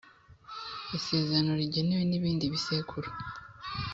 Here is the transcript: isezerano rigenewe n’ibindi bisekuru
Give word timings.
isezerano 0.97 1.51
rigenewe 1.59 2.03
n’ibindi 2.07 2.45
bisekuru 2.53 3.09